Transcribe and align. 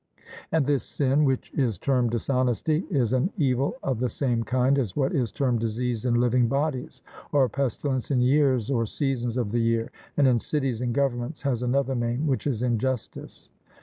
And 0.51 0.65
this 0.65 0.83
sin, 0.83 1.25
which 1.25 1.53
is 1.53 1.77
termed 1.77 2.09
dishonesty, 2.09 2.83
is 2.89 3.13
an 3.13 3.31
evil 3.37 3.75
of 3.83 3.99
the 3.99 4.09
same 4.09 4.41
kind 4.41 4.79
as 4.79 4.95
what 4.95 5.13
is 5.13 5.31
termed 5.31 5.59
disease 5.59 6.05
in 6.05 6.15
living 6.15 6.47
bodies 6.47 7.03
or 7.31 7.47
pestilence 7.47 8.09
in 8.09 8.19
years 8.19 8.71
or 8.71 8.87
seasons 8.87 9.37
of 9.37 9.51
the 9.51 9.59
year, 9.61 9.91
and 10.17 10.27
in 10.27 10.39
cities 10.39 10.81
and 10.81 10.95
governments 10.95 11.43
has 11.43 11.61
another 11.61 11.93
name, 11.93 12.25
which 12.25 12.47
is 12.47 12.63
injustice. 12.63 13.51